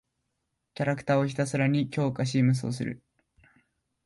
[0.73, 3.03] キャラクターをひたすらに強化して無双する。